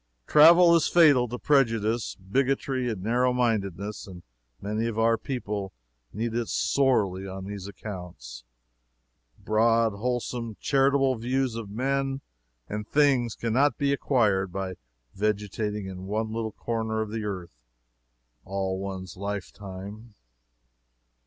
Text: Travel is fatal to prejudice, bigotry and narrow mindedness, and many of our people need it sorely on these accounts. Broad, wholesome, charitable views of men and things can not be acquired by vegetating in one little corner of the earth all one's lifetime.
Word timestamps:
Travel 0.25 0.73
is 0.75 0.87
fatal 0.87 1.27
to 1.27 1.37
prejudice, 1.37 2.15
bigotry 2.15 2.89
and 2.89 3.03
narrow 3.03 3.31
mindedness, 3.31 4.07
and 4.07 4.23
many 4.59 4.87
of 4.87 4.97
our 4.97 5.15
people 5.15 5.73
need 6.11 6.33
it 6.33 6.47
sorely 6.47 7.27
on 7.27 7.45
these 7.45 7.67
accounts. 7.67 8.43
Broad, 9.37 9.91
wholesome, 9.91 10.57
charitable 10.59 11.17
views 11.19 11.53
of 11.53 11.69
men 11.69 12.21
and 12.67 12.87
things 12.87 13.35
can 13.35 13.53
not 13.53 13.77
be 13.77 13.93
acquired 13.93 14.51
by 14.51 14.73
vegetating 15.13 15.85
in 15.85 16.07
one 16.07 16.33
little 16.33 16.51
corner 16.53 17.01
of 17.01 17.11
the 17.11 17.23
earth 17.23 17.59
all 18.43 18.79
one's 18.79 19.15
lifetime. 19.15 20.15